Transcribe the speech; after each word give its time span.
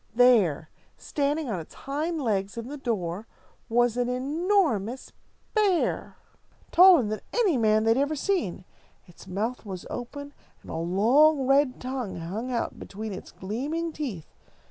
There, 0.15 0.71
standing 0.97 1.47
on 1.47 1.59
its 1.59 1.75
hind 1.75 2.19
legs 2.23 2.57
in 2.57 2.69
the 2.69 2.77
door, 2.77 3.27
was 3.69 3.97
an 3.97 4.09
enormous 4.09 5.11
bear, 5.53 6.17
taller 6.71 7.03
than 7.03 7.21
any 7.31 7.55
man 7.55 7.83
they 7.83 7.91
had 7.91 7.97
ever 7.99 8.15
seen. 8.15 8.65
Its 9.05 9.27
mouth 9.27 9.63
was 9.63 9.85
open, 9.91 10.33
and 10.63 10.71
a 10.71 10.75
long 10.75 11.45
red 11.45 11.79
tongue 11.79 12.15
hung 12.15 12.51
out 12.51 12.79
between 12.79 13.13
its 13.13 13.31
gleaming 13.31 13.91
teeth. 13.93 14.33